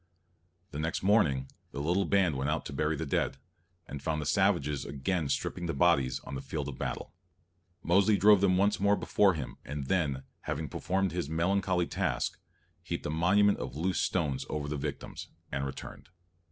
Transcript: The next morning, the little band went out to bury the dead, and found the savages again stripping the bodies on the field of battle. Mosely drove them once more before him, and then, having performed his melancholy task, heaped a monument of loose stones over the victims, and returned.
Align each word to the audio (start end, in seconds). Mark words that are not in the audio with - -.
The 0.71 0.79
next 0.79 1.03
morning, 1.03 1.47
the 1.73 1.79
little 1.79 2.05
band 2.05 2.35
went 2.35 2.49
out 2.49 2.65
to 2.65 2.73
bury 2.73 2.95
the 2.95 3.05
dead, 3.05 3.37
and 3.87 4.01
found 4.01 4.19
the 4.19 4.25
savages 4.25 4.83
again 4.83 5.29
stripping 5.29 5.67
the 5.67 5.75
bodies 5.75 6.19
on 6.21 6.33
the 6.33 6.41
field 6.41 6.67
of 6.69 6.79
battle. 6.79 7.13
Mosely 7.83 8.17
drove 8.17 8.41
them 8.41 8.57
once 8.57 8.79
more 8.79 8.95
before 8.95 9.35
him, 9.35 9.57
and 9.63 9.85
then, 9.85 10.23
having 10.45 10.69
performed 10.69 11.11
his 11.11 11.29
melancholy 11.29 11.85
task, 11.85 12.39
heaped 12.81 13.05
a 13.05 13.11
monument 13.11 13.59
of 13.59 13.77
loose 13.77 13.99
stones 13.99 14.43
over 14.49 14.67
the 14.67 14.75
victims, 14.75 15.27
and 15.51 15.67
returned. 15.67 16.09